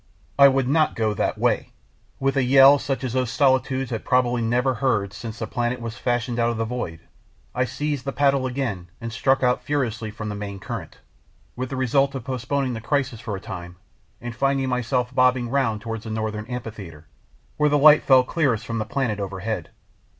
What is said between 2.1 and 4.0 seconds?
With a yell such as those solitudes